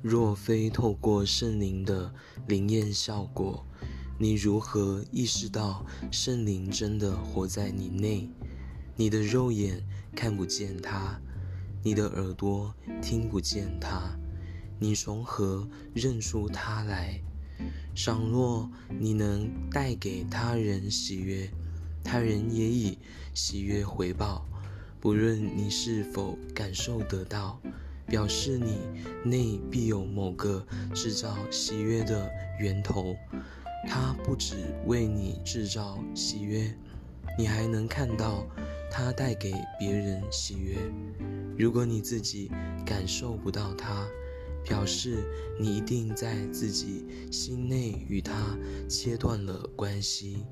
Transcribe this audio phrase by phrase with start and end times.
[0.00, 2.14] 若非透过圣灵的
[2.46, 3.66] 灵验效果，
[4.18, 8.30] 你如何意识到圣灵真的活在你内？
[8.96, 9.82] 你的肉眼
[10.14, 11.20] 看不见他，
[11.82, 14.16] 你的耳朵听不见他，
[14.78, 17.20] 你从何认出他来？
[17.96, 21.50] 倘若你能带给他人喜悦，
[22.04, 22.98] 他人也以
[23.34, 24.46] 喜悦回报。
[25.00, 27.60] 不论你是否感受得到，
[28.08, 28.78] 表示你
[29.22, 33.14] 内必有某个制造喜悦的源头。
[33.86, 36.74] 它不只为你制造喜悦，
[37.38, 38.44] 你还能看到
[38.90, 40.76] 它带给别人喜悦。
[41.56, 42.50] 如果你自己
[42.84, 44.06] 感受不到它，
[44.64, 45.18] 表示
[45.58, 48.34] 你一定在自己心内与它
[48.88, 50.44] 切断了关系。